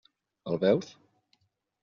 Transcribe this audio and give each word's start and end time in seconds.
El 0.53 0.57
veus? 0.63 0.89